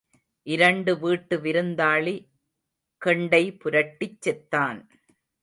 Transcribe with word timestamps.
இரண்டு 0.47 0.99
வீட்டு 0.99 1.37
விருந்தாளி 1.37 2.15
கெண்டை 3.01 3.43
புரட்டிச் 3.63 4.21
செத்தான். 4.25 4.81